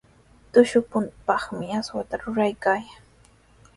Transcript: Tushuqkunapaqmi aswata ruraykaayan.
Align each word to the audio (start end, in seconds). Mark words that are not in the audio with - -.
Tushuqkunapaqmi 0.51 1.65
aswata 1.79 2.15
ruraykaayan. 2.21 2.97